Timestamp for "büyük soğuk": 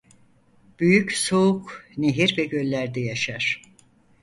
0.79-1.83